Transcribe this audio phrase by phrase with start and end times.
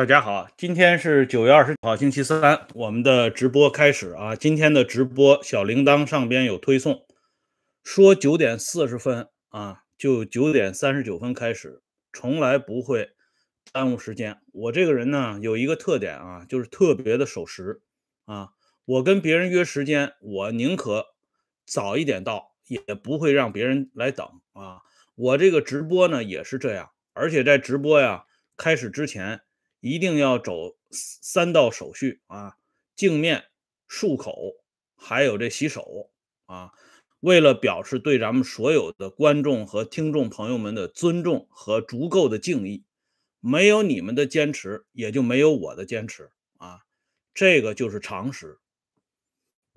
[0.00, 4.34] 大家好，今天是九月二十号，星期三，我们的直播开始啊。
[4.34, 7.04] 今天的直播小铃铛上边有推送，
[7.84, 11.82] 说九点四十分啊，就九点三十九分开始，
[12.14, 13.10] 从来不会
[13.74, 14.38] 耽误时间。
[14.54, 17.82] 我这个人呢，有一个特点啊，就是特别的守时
[18.24, 18.52] 啊。
[18.86, 21.08] 我跟别人约时间，我宁可
[21.66, 24.80] 早一点到，也不会让别人来等啊。
[25.14, 28.24] 我这个直播呢也是这样，而且在直播呀
[28.56, 29.42] 开始之前。
[29.80, 32.56] 一定要走三道手续啊，
[32.94, 33.44] 镜面、
[33.88, 34.56] 漱口，
[34.96, 36.10] 还有这洗手
[36.46, 36.72] 啊。
[37.20, 42.84] 为了表示对咱们所有的观众和听众朋友们的尊重和足够的敬意，
[43.40, 46.80] 没有你们的坚持，也就没有我的坚持啊。
[47.34, 48.58] 这个就是常识